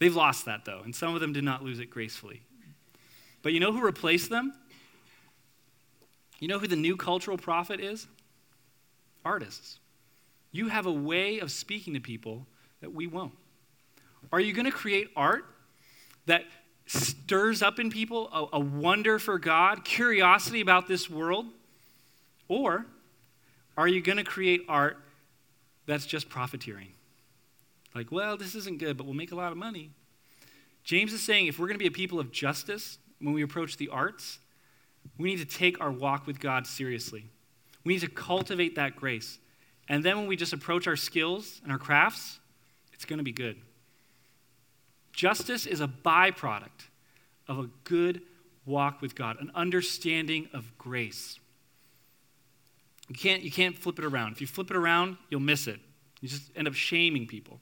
[0.00, 2.42] They've lost that though, and some of them did not lose it gracefully.
[3.44, 4.54] But you know who replaced them?
[6.40, 8.08] You know who the new cultural prophet is?
[9.22, 9.78] Artists.
[10.50, 12.46] You have a way of speaking to people
[12.80, 13.34] that we won't.
[14.32, 15.44] Are you going to create art
[16.24, 16.44] that
[16.86, 21.46] stirs up in people a, a, wonder for God, curiosity about this world?
[22.48, 22.86] Or
[23.76, 24.96] are you going to create art
[25.84, 26.92] that's just profiteering?
[27.94, 29.90] Like, well, this isn't good, but we'll make a lot of money.
[30.82, 33.76] James is saying if we're going to be a people of justice, when we approach
[33.76, 34.38] the arts,
[35.18, 37.24] we need to take our walk with God seriously.
[37.84, 39.38] We need to cultivate that grace.
[39.88, 42.38] And then when we just approach our skills and our crafts,
[42.92, 43.56] it's going to be good.
[45.12, 46.88] Justice is a byproduct
[47.48, 48.22] of a good
[48.66, 51.38] walk with God, an understanding of grace.
[53.08, 54.32] You can't, you can't flip it around.
[54.32, 55.78] If you flip it around, you'll miss it.
[56.20, 57.60] You just end up shaming people.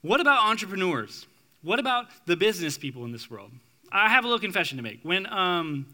[0.00, 1.26] What about entrepreneurs?
[1.62, 3.52] What about the business people in this world?
[3.92, 5.00] I have a little confession to make.
[5.02, 5.86] When um,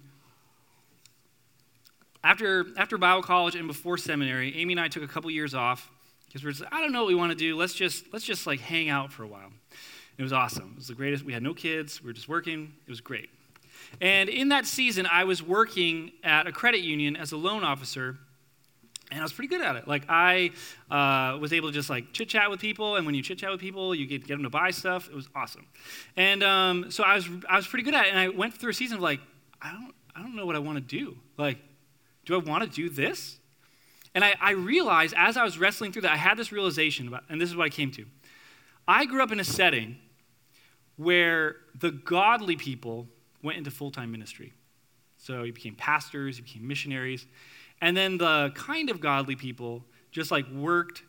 [2.23, 5.91] after after Bible college and before seminary, Amy and I took a couple years off
[6.27, 7.57] because we're just I don't know what we want to do.
[7.57, 9.51] Let's just let's just like hang out for a while.
[10.19, 10.71] It was awesome.
[10.73, 11.25] It was the greatest.
[11.25, 12.03] We had no kids.
[12.03, 12.73] We were just working.
[12.87, 13.31] It was great.
[14.01, 18.19] And in that season, I was working at a credit union as a loan officer
[19.11, 19.87] and I was pretty good at it.
[19.87, 20.51] Like I
[20.91, 23.51] uh, was able to just like chit chat with people, and when you chit chat
[23.51, 25.09] with people, you get, get them to buy stuff.
[25.09, 25.67] It was awesome,
[26.17, 28.11] and um, so I was I was pretty good at it.
[28.11, 29.21] And I went through a season of like
[29.63, 31.17] I don't I don't know what I want to do.
[31.37, 31.59] Like,
[32.25, 33.39] do I want to do this?
[34.15, 37.25] And I, I realized as I was wrestling through that, I had this realization about,
[37.29, 38.07] and this is what I came to.
[38.89, 39.99] I grew up in a setting
[40.97, 43.09] where the godly people
[43.43, 44.55] went into full time ministry.
[45.19, 47.27] So you became pastors, you became missionaries.
[47.81, 51.03] And then the kind of godly people just like worked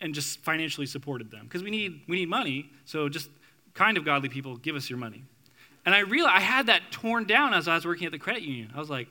[0.00, 2.70] and just financially supported them because we need, we need money.
[2.84, 3.28] So just
[3.74, 5.24] kind of godly people, give us your money.
[5.84, 8.42] And I realized I had that torn down as I was working at the credit
[8.42, 8.72] union.
[8.74, 9.08] I was like,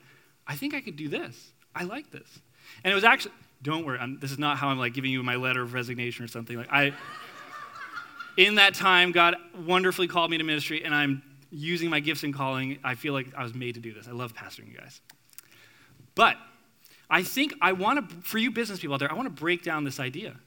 [0.48, 1.52] I think I could do this.
[1.76, 2.40] I like this.
[2.84, 5.22] And it was actually, don't worry, I'm, this is not how I'm like giving you
[5.24, 6.58] my letter of resignation or something.
[6.58, 6.94] Like I,
[8.38, 11.22] in that time, God wonderfully called me to ministry, and I'm
[11.52, 12.80] using my gifts and calling.
[12.84, 14.08] I feel like I was made to do this.
[14.08, 15.02] I love pastoring you guys.
[16.16, 16.38] But
[17.12, 19.64] I think I want to, for you business people out there, I want to break
[19.64, 20.38] down this idea,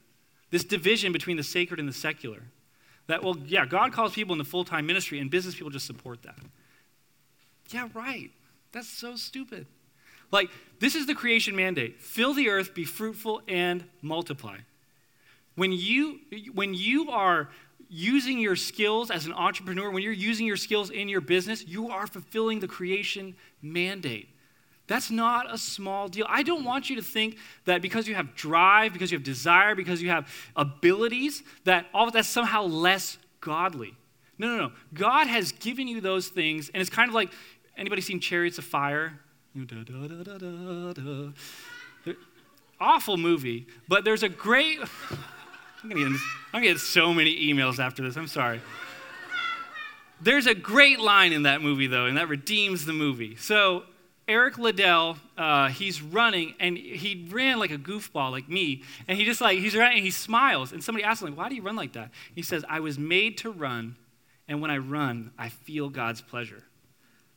[0.49, 2.41] this division between the sacred and the secular.
[3.05, 6.23] That, well, yeah, God calls people into full time ministry, and business people just support
[6.23, 6.39] that.
[7.69, 8.31] Yeah, right.
[8.71, 9.67] That's so stupid.
[10.31, 10.49] Like,
[10.79, 14.57] this is the creation mandate fill the earth, be fruitful, and multiply.
[15.53, 16.19] When you,
[16.53, 17.49] when you are
[17.89, 21.91] using your skills as an entrepreneur, when you're using your skills in your business, you
[21.91, 24.34] are fulfilling the creation mandate.
[24.87, 26.25] That's not a small deal.
[26.29, 29.73] I don't want you to think that because you have drive, because you have desire,
[29.73, 33.95] because you have abilities, that all of that's somehow less godly.
[34.37, 34.71] No, no, no.
[34.93, 37.31] God has given you those things, and it's kind of like
[37.77, 39.19] anybody seen Chariots of Fire?
[42.79, 44.79] Awful movie, but there's a great.
[45.83, 46.19] I'm gonna, get, I'm
[46.53, 48.17] gonna get so many emails after this.
[48.17, 48.59] I'm sorry.
[50.21, 53.35] There's a great line in that movie, though, and that redeems the movie.
[53.35, 53.83] So
[54.27, 58.81] Eric Liddell, uh, he's running, and he ran like a goofball, like me.
[59.07, 60.71] And he just like, he's running, and he smiles.
[60.71, 62.09] And somebody asks him, like, why do you run like that?
[62.33, 63.95] He says, I was made to run,
[64.47, 66.63] and when I run, I feel God's pleasure.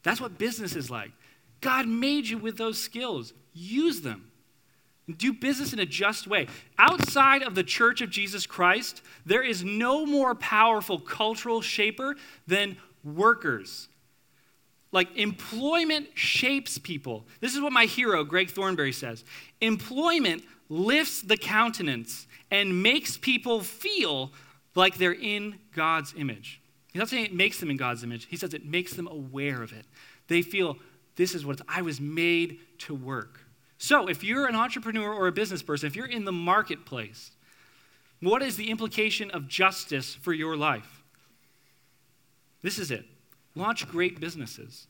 [0.03, 1.11] That's what business is like.
[1.61, 3.35] God made you with those skills.
[3.53, 4.31] Use them.
[5.15, 6.47] Do business in a just way.
[6.79, 12.77] Outside of the church of Jesus Christ, there is no more powerful cultural shaper than
[13.03, 13.88] workers.
[14.91, 17.27] Like employment shapes people.
[17.41, 19.25] This is what my hero, Greg Thornbury, says.
[19.61, 24.33] Employment lifts the countenance and makes people feel
[24.75, 26.61] like they're in God's image.
[26.93, 29.63] He's not saying it makes them in God's image, he says it makes them aware
[29.63, 29.85] of it.
[30.29, 30.77] They feel,
[31.17, 33.41] this is what I was made to work.
[33.79, 37.31] So, if you're an entrepreneur or a business person, if you're in the marketplace,
[38.21, 41.03] what is the implication of justice for your life?
[42.63, 43.05] This is it
[43.55, 44.87] Launch great businesses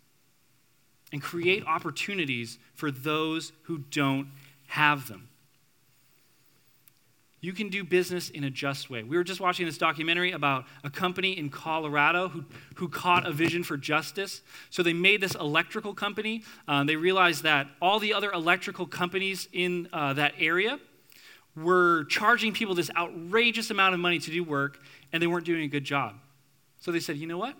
[1.12, 4.28] and create opportunities for those who don't
[4.66, 5.28] have them.
[7.40, 9.04] You can do business in a just way.
[9.04, 12.44] We were just watching this documentary about a company in Colorado who,
[12.74, 14.42] who caught a vision for justice.
[14.70, 16.42] So they made this electrical company.
[16.66, 20.80] Uh, they realized that all the other electrical companies in uh, that area
[21.54, 24.80] were charging people this outrageous amount of money to do work,
[25.12, 26.16] and they weren't doing a good job.
[26.80, 27.54] So they said, you know what?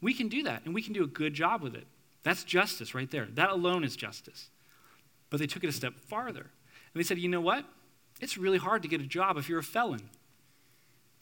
[0.00, 1.86] We can do that, and we can do a good job with it.
[2.22, 3.26] That's justice right there.
[3.34, 4.48] That alone is justice.
[5.30, 6.40] But they took it a step farther.
[6.40, 7.64] And they said, you know what?
[8.20, 10.08] It's really hard to get a job if you're a felon.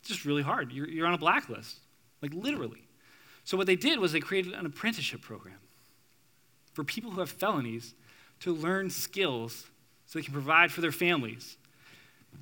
[0.00, 0.72] It's just really hard.
[0.72, 1.78] You're, you're on a blacklist,
[2.20, 2.82] like literally.
[3.44, 5.58] So what they did was they created an apprenticeship program
[6.72, 7.94] for people who have felonies
[8.40, 9.66] to learn skills
[10.06, 11.56] so they can provide for their families.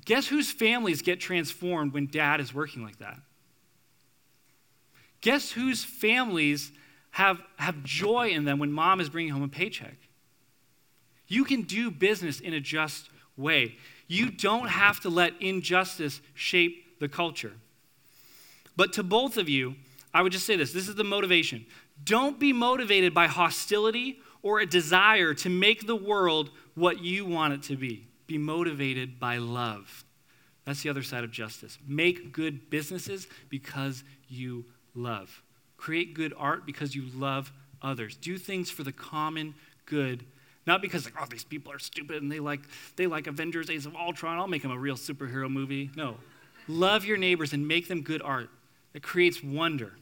[0.05, 3.19] Guess whose families get transformed when dad is working like that?
[5.21, 6.71] Guess whose families
[7.11, 9.97] have, have joy in them when mom is bringing home a paycheck?
[11.27, 13.77] You can do business in a just way.
[14.07, 17.53] You don't have to let injustice shape the culture.
[18.75, 19.75] But to both of you,
[20.13, 21.65] I would just say this this is the motivation.
[22.03, 27.53] Don't be motivated by hostility or a desire to make the world what you want
[27.53, 28.07] it to be.
[28.27, 30.03] Be motivated by love.
[30.65, 31.77] That's the other side of justice.
[31.87, 35.41] Make good businesses because you love.
[35.77, 37.51] Create good art because you love
[37.81, 38.15] others.
[38.15, 40.23] Do things for the common good,
[40.65, 42.61] not because like, oh, these people are stupid and they like
[42.95, 44.37] they like Avengers: Age of Ultron.
[44.37, 45.89] I'll make them a real superhero movie.
[45.95, 46.17] No,
[46.67, 48.49] love your neighbors and make them good art
[48.93, 49.93] that creates wonder.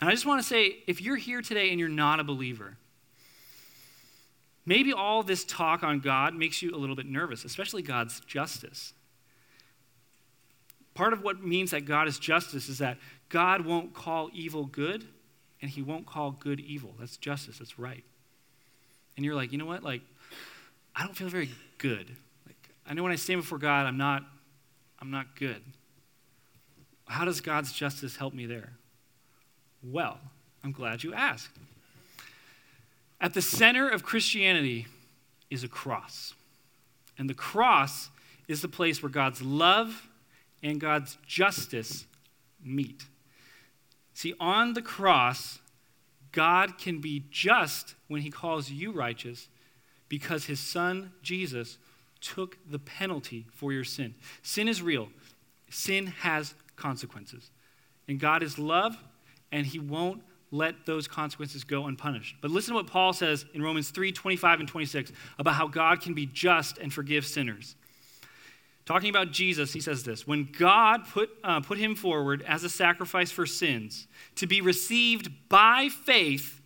[0.00, 2.78] And I just want to say, if you're here today and you're not a believer,
[4.64, 8.94] maybe all this talk on God makes you a little bit nervous, especially God's justice.
[11.00, 12.98] Part of what means that God is justice is that
[13.30, 15.06] God won't call evil good
[15.62, 16.94] and he won't call good evil.
[17.00, 18.04] That's justice, that's right.
[19.16, 19.82] And you're like, you know what?
[19.82, 20.02] Like,
[20.94, 21.48] I don't feel very
[21.78, 22.14] good.
[22.46, 24.24] Like, I know when I stand before God, I'm not,
[24.98, 25.62] I'm not good.
[27.06, 28.72] How does God's justice help me there?
[29.82, 30.18] Well,
[30.62, 31.48] I'm glad you asked.
[33.22, 34.86] At the center of Christianity
[35.48, 36.34] is a cross.
[37.16, 38.10] And the cross
[38.48, 40.09] is the place where God's love
[40.62, 42.06] and God's justice
[42.62, 43.04] meet.
[44.14, 45.60] See, on the cross,
[46.32, 49.48] God can be just when he calls you righteous
[50.08, 51.78] because his son, Jesus,
[52.20, 54.14] took the penalty for your sin.
[54.42, 55.08] Sin is real,
[55.70, 57.50] sin has consequences.
[58.08, 58.96] And God is love,
[59.52, 62.36] and he won't let those consequences go unpunished.
[62.40, 66.00] But listen to what Paul says in Romans 3 25 and 26 about how God
[66.00, 67.76] can be just and forgive sinners.
[68.86, 72.68] Talking about Jesus, he says this When God put, uh, put him forward as a
[72.68, 74.06] sacrifice for sins
[74.36, 76.60] to be received by faith,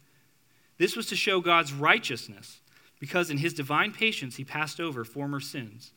[0.78, 2.60] this was to show God's righteousness,
[2.98, 5.92] because in his divine patience he passed over former sins.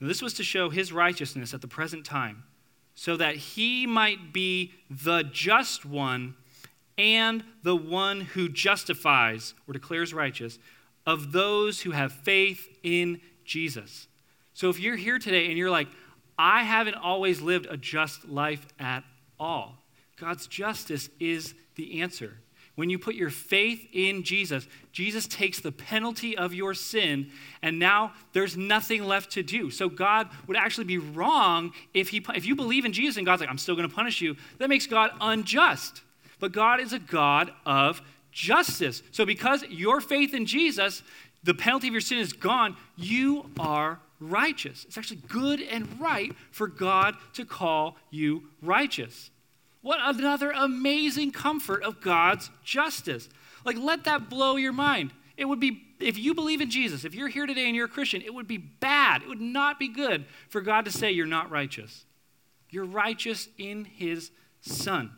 [0.00, 2.44] And this was to show his righteousness at the present time,
[2.94, 6.34] so that he might be the just one
[6.96, 10.58] and the one who justifies or declares righteous
[11.06, 14.06] of those who have faith in Jesus.
[14.54, 15.88] So if you're here today and you're like,
[16.38, 19.04] I haven't always lived a just life at
[19.38, 19.76] all,
[20.16, 22.38] God's justice is the answer.
[22.76, 27.30] When you put your faith in Jesus, Jesus takes the penalty of your sin,
[27.62, 29.70] and now there's nothing left to do.
[29.70, 33.40] So God would actually be wrong if, he, if you believe in Jesus and God's
[33.40, 34.36] like, I'm still going to punish you.
[34.58, 36.02] That makes God unjust.
[36.40, 38.02] But God is a God of
[38.32, 39.04] justice.
[39.12, 41.04] So because your faith in Jesus,
[41.44, 44.00] the penalty of your sin is gone, you are
[44.30, 44.84] righteous.
[44.84, 49.30] It's actually good and right for God to call you righteous.
[49.82, 53.28] What another amazing comfort of God's justice.
[53.64, 55.12] Like, let that blow your mind.
[55.36, 57.88] It would be, if you believe in Jesus, if you're here today and you're a
[57.88, 59.22] Christian, it would be bad.
[59.22, 62.06] It would not be good for God to say you're not righteous.
[62.70, 65.10] You're righteous in His Son.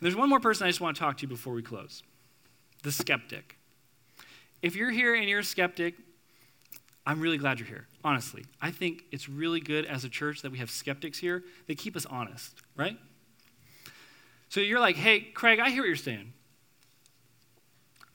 [0.00, 2.02] there's one more person I just want to talk to you before we close
[2.82, 3.56] the skeptic.
[4.62, 5.94] If you're here and you're a skeptic,
[7.08, 8.44] I'm really glad you're here, honestly.
[8.60, 11.42] I think it's really good as a church that we have skeptics here.
[11.66, 12.98] They keep us honest, right?
[14.50, 16.34] So you're like, hey, Craig, I hear what you're saying.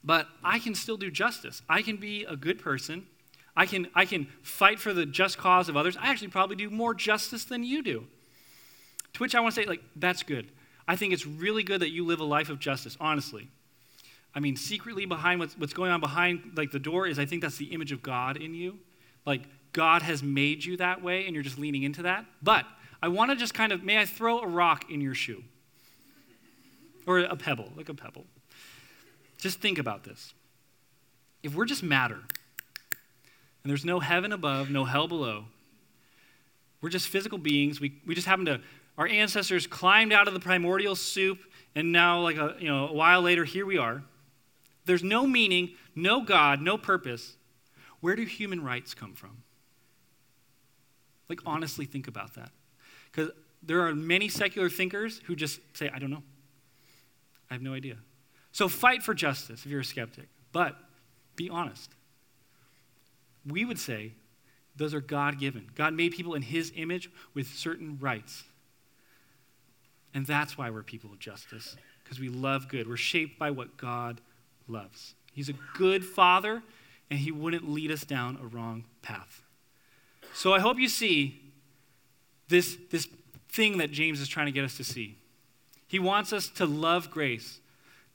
[0.03, 1.63] But I can still do justice.
[1.67, 3.07] I can be a good person.
[3.57, 5.97] I can, I can fight for the just cause of others.
[5.97, 8.05] I actually probably do more justice than you do.
[9.13, 10.51] To which I want to say, like, that's good.
[10.87, 13.49] I think it's really good that you live a life of justice, honestly.
[14.35, 17.41] I mean, secretly behind what's, what's going on behind like the door is I think
[17.41, 18.79] that's the image of God in you.
[19.25, 22.25] Like God has made you that way and you're just leaning into that.
[22.41, 22.65] But
[23.01, 25.43] I want to just kind of, may I throw a rock in your shoe?
[27.05, 28.25] Or a pebble, like a pebble.
[29.37, 30.33] Just think about this.
[31.43, 35.45] If we're just matter, and there's no heaven above, no hell below,
[36.81, 37.81] we're just physical beings.
[37.81, 38.61] We, we just happen to,
[38.97, 41.39] our ancestors climbed out of the primordial soup,
[41.75, 44.03] and now, like a, you know, a while later, here we are.
[44.85, 47.35] There's no meaning, no God, no purpose.
[48.01, 49.43] Where do human rights come from?
[51.29, 52.51] Like, honestly, think about that.
[53.11, 53.31] Because
[53.61, 56.23] there are many secular thinkers who just say, I don't know.
[57.49, 57.97] I have no idea.
[58.51, 60.75] So, fight for justice if you're a skeptic, but
[61.35, 61.91] be honest.
[63.45, 64.13] We would say
[64.75, 65.69] those are God given.
[65.75, 68.43] God made people in His image with certain rights.
[70.13, 72.87] And that's why we're people of justice, because we love good.
[72.87, 74.21] We're shaped by what God
[74.67, 75.15] loves.
[75.33, 76.61] He's a good father,
[77.09, 79.41] and he wouldn't lead us down a wrong path.
[80.33, 81.41] So I hope you see
[82.47, 83.07] this, this
[83.49, 85.17] thing that James is trying to get us to see.
[85.87, 87.59] He wants us to love grace,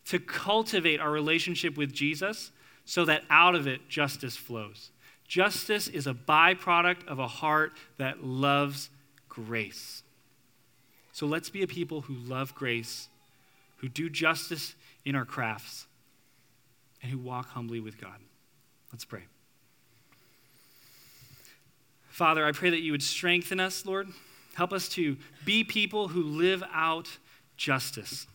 [0.07, 2.51] to cultivate our relationship with Jesus
[2.85, 4.91] so that out of it justice flows.
[5.27, 8.89] Justice is a byproduct of a heart that loves
[9.29, 10.03] grace.
[11.13, 13.09] So let's be a people who love grace,
[13.79, 14.75] who do justice
[15.05, 15.87] in our crafts,
[17.03, 18.17] and who walk humbly with God.
[18.93, 19.25] Let's pray.
[22.09, 24.09] Father, I pray that you would strengthen us, Lord.
[24.55, 27.19] Help us to be people who live out
[27.57, 28.27] justice.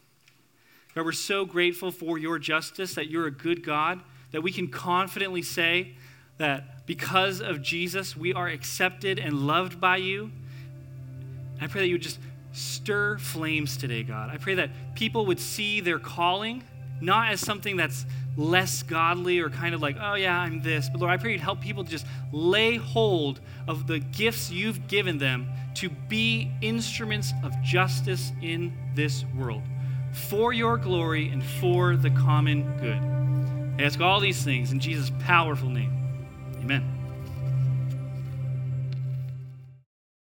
[0.96, 4.00] God, we're so grateful for your justice, that you're a good God,
[4.32, 5.96] that we can confidently say
[6.38, 10.32] that because of Jesus, we are accepted and loved by you.
[11.60, 12.20] I pray that you would just
[12.54, 14.30] stir flames today, God.
[14.30, 16.64] I pray that people would see their calling
[17.02, 18.06] not as something that's
[18.36, 20.90] less godly or kind of like, oh yeah, I'm this.
[20.90, 24.88] But Lord, I pray you'd help people to just lay hold of the gifts you've
[24.88, 29.64] given them to be instruments of justice in this world
[30.12, 33.82] for your glory and for the common good.
[33.82, 35.92] I ask all these things in Jesus' powerful name.
[36.60, 36.93] Amen.